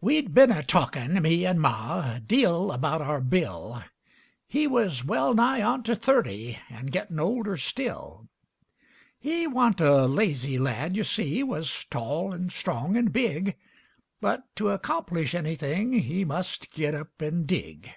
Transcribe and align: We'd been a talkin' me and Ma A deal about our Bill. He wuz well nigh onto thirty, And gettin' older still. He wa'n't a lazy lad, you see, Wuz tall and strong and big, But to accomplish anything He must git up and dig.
We'd 0.00 0.32
been 0.32 0.52
a 0.52 0.62
talkin' 0.62 1.20
me 1.20 1.44
and 1.44 1.60
Ma 1.60 2.14
A 2.14 2.20
deal 2.20 2.70
about 2.70 3.02
our 3.02 3.20
Bill. 3.20 3.82
He 4.46 4.68
wuz 4.68 5.02
well 5.04 5.34
nigh 5.34 5.60
onto 5.60 5.96
thirty, 5.96 6.56
And 6.70 6.92
gettin' 6.92 7.18
older 7.18 7.56
still. 7.56 8.28
He 9.18 9.48
wa'n't 9.48 9.80
a 9.80 10.06
lazy 10.06 10.56
lad, 10.56 10.94
you 10.94 11.02
see, 11.02 11.42
Wuz 11.42 11.84
tall 11.90 12.32
and 12.32 12.52
strong 12.52 12.96
and 12.96 13.12
big, 13.12 13.56
But 14.20 14.44
to 14.54 14.68
accomplish 14.70 15.34
anything 15.34 15.94
He 15.94 16.24
must 16.24 16.70
git 16.70 16.94
up 16.94 17.20
and 17.20 17.44
dig. 17.44 17.90